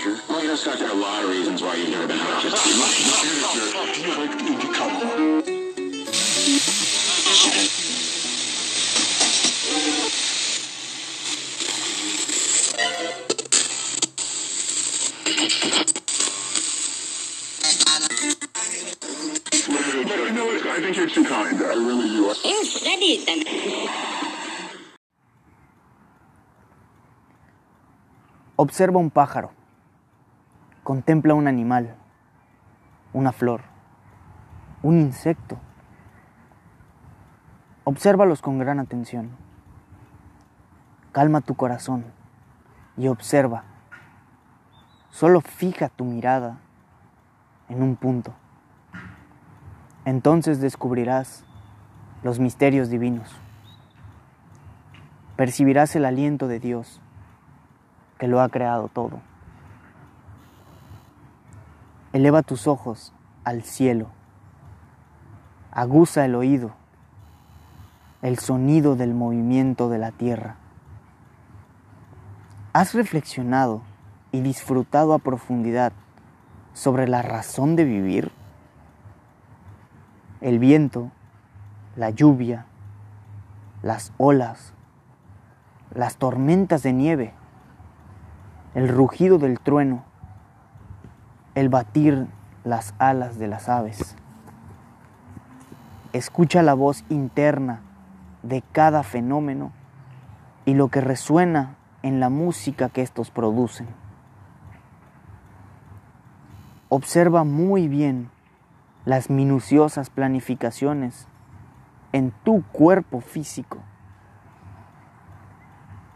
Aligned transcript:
danger. 0.00 0.22
Well, 0.28 0.42
you 0.42 0.48
know, 0.48 0.56
Scott, 0.56 0.78
there 0.78 0.88
are 0.88 0.92
a 0.92 0.94
lot 0.94 1.24
of 1.24 1.30
reasons 1.30 1.62
why 1.62 1.74
you've 1.76 1.90
never 1.90 2.06
been 2.06 2.18
out. 2.20 2.42
Just 2.42 2.64
Do 2.64 2.70
you 2.70 2.80
like 2.80 4.30
Indy? 4.30 4.50
You 20.26 20.36
know 20.36 20.46
what? 20.46 20.66
I 20.66 20.80
think 20.80 20.96
you're 20.96 21.08
too 21.08 21.24
kind. 21.24 21.56
I 21.62 21.74
really 21.74 22.08
do. 22.08 22.34
You 22.48 22.64
studied 22.64 23.26
them. 23.26 23.40
Observa 28.56 28.98
un 28.98 29.10
pájaro. 29.10 29.59
Contempla 30.90 31.34
un 31.34 31.46
animal, 31.46 31.94
una 33.12 33.30
flor, 33.30 33.60
un 34.82 34.98
insecto. 34.98 35.56
Obsérvalos 37.84 38.42
con 38.42 38.58
gran 38.58 38.80
atención. 38.80 39.30
Calma 41.12 41.42
tu 41.42 41.54
corazón 41.54 42.06
y 42.96 43.06
observa. 43.06 43.62
Solo 45.10 45.40
fija 45.42 45.90
tu 45.90 46.04
mirada 46.04 46.58
en 47.68 47.84
un 47.84 47.94
punto. 47.94 48.34
Entonces 50.04 50.60
descubrirás 50.60 51.44
los 52.24 52.40
misterios 52.40 52.90
divinos. 52.90 53.32
Percibirás 55.36 55.94
el 55.94 56.04
aliento 56.04 56.48
de 56.48 56.58
Dios 56.58 57.00
que 58.18 58.26
lo 58.26 58.40
ha 58.40 58.48
creado 58.48 58.88
todo. 58.88 59.29
Eleva 62.12 62.42
tus 62.42 62.66
ojos 62.66 63.12
al 63.44 63.62
cielo. 63.62 64.08
Aguza 65.70 66.24
el 66.24 66.34
oído, 66.34 66.72
el 68.20 68.40
sonido 68.40 68.96
del 68.96 69.14
movimiento 69.14 69.88
de 69.88 69.98
la 69.98 70.10
tierra. 70.10 70.56
¿Has 72.72 72.94
reflexionado 72.94 73.82
y 74.32 74.40
disfrutado 74.40 75.14
a 75.14 75.20
profundidad 75.20 75.92
sobre 76.72 77.06
la 77.06 77.22
razón 77.22 77.76
de 77.76 77.84
vivir? 77.84 78.32
El 80.40 80.58
viento, 80.58 81.12
la 81.94 82.10
lluvia, 82.10 82.66
las 83.82 84.12
olas, 84.18 84.74
las 85.94 86.16
tormentas 86.16 86.82
de 86.82 86.92
nieve, 86.92 87.34
el 88.74 88.88
rugido 88.88 89.38
del 89.38 89.60
trueno, 89.60 90.09
el 91.54 91.68
batir 91.68 92.28
las 92.64 92.94
alas 92.98 93.38
de 93.38 93.48
las 93.48 93.68
aves. 93.68 94.16
Escucha 96.12 96.62
la 96.62 96.74
voz 96.74 97.04
interna 97.08 97.80
de 98.42 98.62
cada 98.72 99.02
fenómeno 99.02 99.72
y 100.64 100.74
lo 100.74 100.88
que 100.88 101.00
resuena 101.00 101.76
en 102.02 102.20
la 102.20 102.28
música 102.28 102.88
que 102.88 103.02
estos 103.02 103.30
producen. 103.30 103.88
Observa 106.88 107.44
muy 107.44 107.88
bien 107.88 108.30
las 109.04 109.30
minuciosas 109.30 110.10
planificaciones 110.10 111.28
en 112.12 112.32
tu 112.44 112.62
cuerpo 112.72 113.20
físico. 113.20 113.78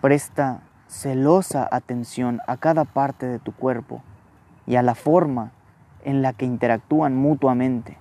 Presta 0.00 0.62
celosa 0.86 1.68
atención 1.70 2.40
a 2.46 2.56
cada 2.56 2.84
parte 2.84 3.26
de 3.26 3.38
tu 3.38 3.52
cuerpo 3.52 4.02
y 4.70 4.76
a 4.76 4.82
la 4.82 4.94
forma 4.94 5.50
en 6.04 6.22
la 6.22 6.32
que 6.32 6.44
interactúan 6.44 7.16
mutuamente. 7.16 7.98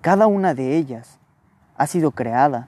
Cada 0.00 0.26
una 0.26 0.54
de 0.54 0.76
ellas 0.76 1.20
ha 1.76 1.86
sido 1.86 2.10
creada 2.10 2.66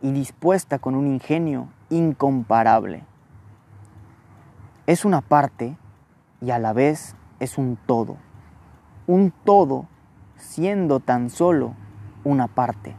y 0.00 0.10
dispuesta 0.10 0.80
con 0.80 0.96
un 0.96 1.06
ingenio 1.06 1.68
incomparable. 1.88 3.04
Es 4.88 5.04
una 5.04 5.20
parte 5.20 5.76
y 6.40 6.50
a 6.50 6.58
la 6.58 6.72
vez 6.72 7.14
es 7.38 7.58
un 7.58 7.78
todo. 7.86 8.16
Un 9.06 9.32
todo 9.44 9.86
siendo 10.34 10.98
tan 10.98 11.30
solo 11.30 11.74
una 12.24 12.48
parte. 12.48 12.96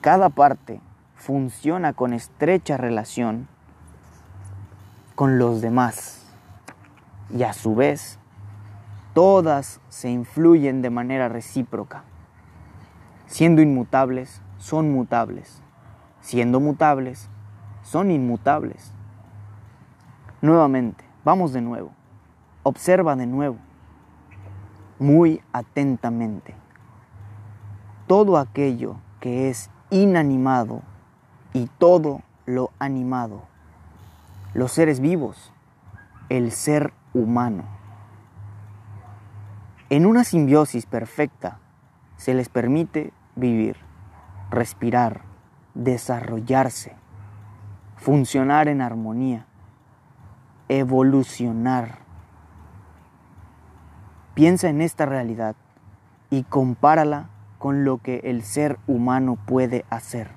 Cada 0.00 0.30
parte 0.30 0.80
funciona 1.14 1.92
con 1.92 2.14
estrecha 2.14 2.78
relación 2.78 3.48
con 5.14 5.38
los 5.38 5.60
demás 5.60 6.17
y 7.30 7.42
a 7.42 7.52
su 7.52 7.74
vez 7.74 8.18
todas 9.14 9.80
se 9.88 10.10
influyen 10.10 10.82
de 10.82 10.90
manera 10.90 11.28
recíproca. 11.28 12.04
Siendo 13.26 13.62
inmutables, 13.62 14.40
son 14.58 14.92
mutables. 14.92 15.62
Siendo 16.20 16.60
mutables, 16.60 17.28
son 17.82 18.10
inmutables. 18.10 18.92
Nuevamente, 20.40 21.04
vamos 21.24 21.52
de 21.52 21.60
nuevo. 21.60 21.90
Observa 22.62 23.16
de 23.16 23.26
nuevo, 23.26 23.56
muy 24.98 25.42
atentamente. 25.52 26.54
Todo 28.06 28.36
aquello 28.36 28.96
que 29.20 29.48
es 29.48 29.70
inanimado 29.90 30.82
y 31.52 31.68
todo 31.78 32.22
lo 32.46 32.70
animado. 32.78 33.42
Los 34.54 34.72
seres 34.72 35.00
vivos, 35.00 35.52
el 36.28 36.52
ser 36.52 36.92
humano. 37.14 37.64
En 39.90 40.04
una 40.04 40.24
simbiosis 40.24 40.84
perfecta 40.84 41.60
se 42.16 42.34
les 42.34 42.48
permite 42.48 43.12
vivir, 43.36 43.76
respirar, 44.50 45.22
desarrollarse, 45.74 46.94
funcionar 47.96 48.68
en 48.68 48.82
armonía, 48.82 49.46
evolucionar. 50.68 52.00
Piensa 54.34 54.68
en 54.68 54.82
esta 54.82 55.06
realidad 55.06 55.56
y 56.30 56.42
compárala 56.42 57.30
con 57.58 57.84
lo 57.84 57.98
que 57.98 58.20
el 58.24 58.42
ser 58.42 58.78
humano 58.86 59.36
puede 59.46 59.84
hacer. 59.90 60.30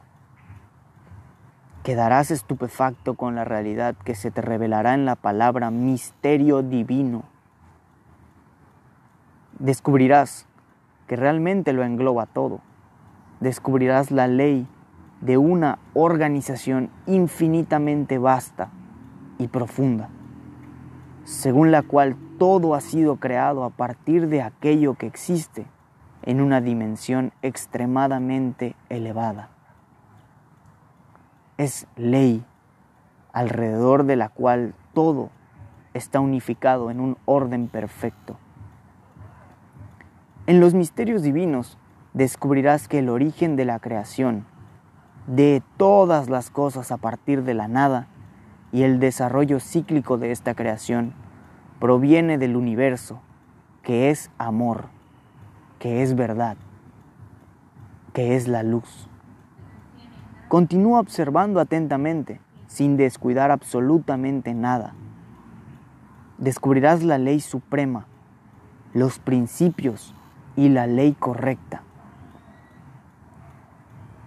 Quedarás 1.83 2.29
estupefacto 2.29 3.15
con 3.15 3.33
la 3.33 3.43
realidad 3.43 3.95
que 4.05 4.13
se 4.13 4.29
te 4.29 4.41
revelará 4.41 4.93
en 4.93 5.05
la 5.05 5.15
palabra 5.15 5.71
misterio 5.71 6.61
divino. 6.61 7.23
Descubrirás 9.57 10.45
que 11.07 11.15
realmente 11.15 11.73
lo 11.73 11.83
engloba 11.83 12.27
todo. 12.27 12.59
Descubrirás 13.39 14.11
la 14.11 14.27
ley 14.27 14.67
de 15.21 15.39
una 15.39 15.79
organización 15.95 16.91
infinitamente 17.07 18.19
vasta 18.19 18.69
y 19.39 19.47
profunda, 19.47 20.09
según 21.23 21.71
la 21.71 21.81
cual 21.81 22.15
todo 22.37 22.75
ha 22.75 22.81
sido 22.81 23.15
creado 23.15 23.63
a 23.63 23.71
partir 23.71 24.27
de 24.27 24.43
aquello 24.43 24.93
que 24.93 25.07
existe 25.07 25.65
en 26.21 26.41
una 26.41 26.61
dimensión 26.61 27.33
extremadamente 27.41 28.75
elevada. 28.89 29.49
Es 31.61 31.85
ley 31.95 32.43
alrededor 33.33 34.05
de 34.05 34.15
la 34.15 34.29
cual 34.29 34.73
todo 34.95 35.29
está 35.93 36.19
unificado 36.19 36.89
en 36.89 36.99
un 36.99 37.19
orden 37.25 37.67
perfecto. 37.67 38.39
En 40.47 40.59
los 40.59 40.73
misterios 40.73 41.21
divinos 41.21 41.77
descubrirás 42.15 42.87
que 42.87 42.97
el 42.97 43.09
origen 43.09 43.57
de 43.57 43.65
la 43.65 43.77
creación, 43.77 44.47
de 45.27 45.61
todas 45.77 46.31
las 46.31 46.49
cosas 46.49 46.91
a 46.91 46.97
partir 46.97 47.43
de 47.43 47.53
la 47.53 47.67
nada, 47.67 48.07
y 48.71 48.81
el 48.81 48.99
desarrollo 48.99 49.59
cíclico 49.59 50.17
de 50.17 50.31
esta 50.31 50.55
creación 50.55 51.13
proviene 51.79 52.39
del 52.39 52.55
universo, 52.55 53.21
que 53.83 54.09
es 54.09 54.31
amor, 54.39 54.85
que 55.77 56.01
es 56.01 56.15
verdad, 56.15 56.57
que 58.13 58.35
es 58.35 58.47
la 58.47 58.63
luz. 58.63 59.10
Continúa 60.51 60.99
observando 60.99 61.61
atentamente, 61.61 62.41
sin 62.67 62.97
descuidar 62.97 63.51
absolutamente 63.51 64.53
nada. 64.53 64.93
Descubrirás 66.39 67.03
la 67.03 67.17
ley 67.17 67.39
suprema, 67.39 68.05
los 68.93 69.17
principios 69.17 70.13
y 70.57 70.67
la 70.67 70.87
ley 70.87 71.13
correcta 71.13 71.83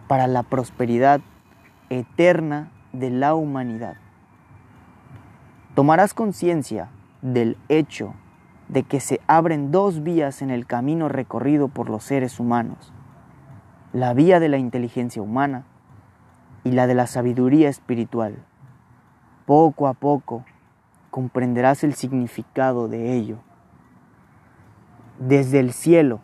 para 0.08 0.26
la 0.26 0.44
prosperidad 0.44 1.20
eterna 1.90 2.70
de 2.94 3.10
la 3.10 3.34
humanidad. 3.34 3.96
Tomarás 5.74 6.14
conciencia 6.14 6.88
del 7.20 7.58
hecho 7.68 8.14
de 8.70 8.82
que 8.84 9.00
se 9.00 9.20
abren 9.26 9.70
dos 9.70 10.02
vías 10.02 10.40
en 10.40 10.48
el 10.50 10.64
camino 10.64 11.10
recorrido 11.10 11.68
por 11.68 11.90
los 11.90 12.02
seres 12.02 12.40
humanos, 12.40 12.94
la 13.92 14.14
vía 14.14 14.40
de 14.40 14.48
la 14.48 14.56
inteligencia 14.56 15.20
humana 15.20 15.66
y 16.64 16.72
la 16.72 16.86
de 16.86 16.94
la 16.94 17.06
sabiduría 17.06 17.68
espiritual. 17.68 18.36
Poco 19.46 19.86
a 19.86 19.94
poco 19.94 20.44
comprenderás 21.10 21.84
el 21.84 21.94
significado 21.94 22.88
de 22.88 23.12
ello. 23.12 23.36
Desde 25.18 25.60
el 25.60 25.72
cielo, 25.72 26.20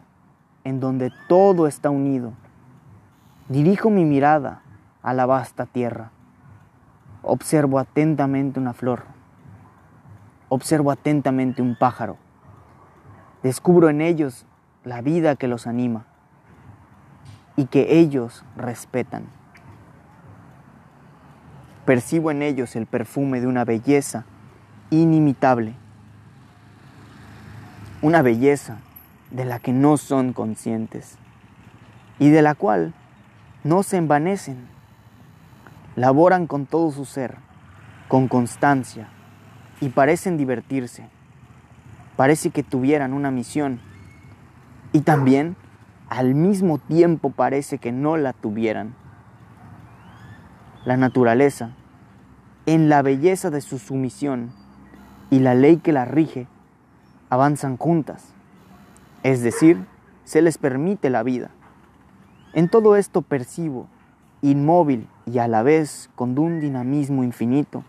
en 0.64 0.80
donde 0.80 1.12
todo 1.28 1.66
está 1.66 1.90
unido, 1.90 2.32
dirijo 3.48 3.90
mi 3.90 4.04
mirada 4.04 4.62
a 5.02 5.12
la 5.12 5.26
vasta 5.26 5.66
tierra. 5.66 6.10
Observo 7.22 7.78
atentamente 7.78 8.58
una 8.58 8.72
flor. 8.72 9.04
Observo 10.48 10.90
atentamente 10.90 11.62
un 11.62 11.76
pájaro. 11.76 12.16
Descubro 13.42 13.90
en 13.90 14.00
ellos 14.00 14.46
la 14.84 15.02
vida 15.02 15.36
que 15.36 15.48
los 15.48 15.66
anima 15.66 16.06
y 17.56 17.66
que 17.66 17.98
ellos 17.98 18.44
respetan. 18.56 19.39
Percibo 21.90 22.30
en 22.30 22.42
ellos 22.42 22.76
el 22.76 22.86
perfume 22.86 23.40
de 23.40 23.48
una 23.48 23.64
belleza 23.64 24.24
inimitable, 24.90 25.74
una 28.00 28.22
belleza 28.22 28.78
de 29.32 29.44
la 29.44 29.58
que 29.58 29.72
no 29.72 29.96
son 29.96 30.32
conscientes 30.32 31.16
y 32.20 32.30
de 32.30 32.42
la 32.42 32.54
cual 32.54 32.94
no 33.64 33.82
se 33.82 33.96
envanecen. 33.96 34.68
Laboran 35.96 36.46
con 36.46 36.66
todo 36.66 36.92
su 36.92 37.04
ser, 37.06 37.38
con 38.06 38.28
constancia, 38.28 39.08
y 39.80 39.88
parecen 39.88 40.36
divertirse. 40.36 41.08
Parece 42.14 42.50
que 42.50 42.62
tuvieran 42.62 43.12
una 43.12 43.32
misión 43.32 43.80
y 44.92 45.00
también 45.00 45.56
al 46.08 46.36
mismo 46.36 46.78
tiempo 46.78 47.30
parece 47.30 47.78
que 47.78 47.90
no 47.90 48.16
la 48.16 48.32
tuvieran. 48.32 48.94
La 50.84 50.96
naturaleza, 50.96 51.74
en 52.66 52.88
la 52.88 53.02
belleza 53.02 53.50
de 53.50 53.60
su 53.60 53.78
sumisión 53.78 54.52
y 55.30 55.38
la 55.40 55.54
ley 55.54 55.78
que 55.78 55.92
la 55.92 56.04
rige, 56.04 56.46
avanzan 57.30 57.76
juntas, 57.76 58.32
es 59.22 59.42
decir, 59.42 59.86
se 60.24 60.42
les 60.42 60.58
permite 60.58 61.10
la 61.10 61.22
vida. 61.22 61.50
En 62.52 62.68
todo 62.68 62.96
esto 62.96 63.22
percibo, 63.22 63.86
inmóvil 64.42 65.08
y 65.26 65.38
a 65.38 65.46
la 65.46 65.62
vez 65.62 66.10
con 66.16 66.38
un 66.38 66.60
dinamismo 66.60 67.22
infinito, 67.22 67.84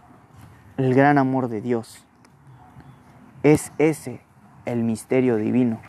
el 0.77 0.93
gran 0.93 1.17
amor 1.17 1.47
de 1.47 1.61
Dios. 1.61 2.05
Es 3.43 3.71
ese 3.79 4.21
el 4.65 4.83
misterio 4.83 5.37
divino. 5.37 5.79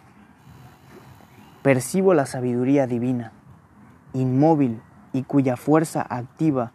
Percibo 1.62 2.14
la 2.14 2.26
sabiduría 2.26 2.86
divina, 2.86 3.32
inmóvil 4.14 4.80
y 5.12 5.22
cuya 5.22 5.56
fuerza 5.56 6.04
activa 6.08 6.72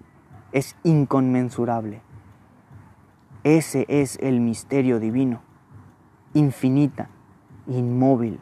es 0.51 0.75
inconmensurable. 0.83 2.01
Ese 3.43 3.85
es 3.87 4.17
el 4.21 4.39
misterio 4.39 4.99
divino, 4.99 5.41
infinita, 6.33 7.09
inmóvil, 7.67 8.39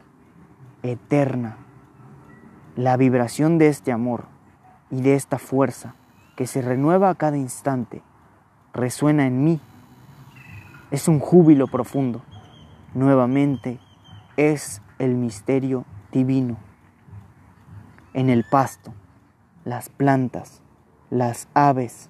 eterna. 0.84 1.58
La 2.76 2.98
vibración 2.98 3.58
de 3.58 3.68
este 3.68 3.92
amor 3.92 4.26
y 4.92 5.02
de 5.02 5.16
esta 5.16 5.38
fuerza 5.38 5.96
que 6.36 6.48
se 6.48 6.62
renueva 6.62 7.10
a 7.10 7.16
cada 7.16 7.38
instante 7.38 8.02
resuena 8.74 9.26
en 9.26 9.44
mí. 9.44 9.60
Es 10.92 11.08
un 11.08 11.20
júbilo 11.20 11.68
profundo. 11.68 12.22
Nuevamente 12.94 13.80
es 14.38 14.82
el 15.00 15.16
misterio 15.16 15.86
divino. 16.12 16.58
En 18.14 18.30
el 18.30 18.46
pasto, 18.50 18.94
las 19.64 19.90
plantas, 19.90 20.62
las 21.10 21.48
aves, 21.54 22.10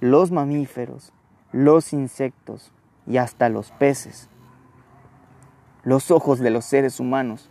los 0.00 0.30
mamíferos, 0.30 1.12
los 1.52 1.92
insectos 1.92 2.72
y 3.06 3.16
hasta 3.16 3.48
los 3.48 3.70
peces. 3.72 4.28
Los 5.82 6.10
ojos 6.10 6.38
de 6.38 6.50
los 6.50 6.64
seres 6.64 7.00
humanos 7.00 7.50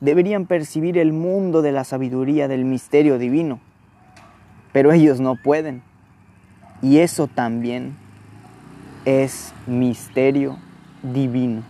deberían 0.00 0.46
percibir 0.46 0.98
el 0.98 1.12
mundo 1.12 1.62
de 1.62 1.72
la 1.72 1.84
sabiduría 1.84 2.48
del 2.48 2.64
misterio 2.64 3.18
divino, 3.18 3.60
pero 4.72 4.92
ellos 4.92 5.20
no 5.20 5.36
pueden. 5.36 5.82
Y 6.82 6.98
eso 6.98 7.26
también 7.26 7.96
es 9.04 9.52
misterio 9.66 10.58
divino. 11.02 11.62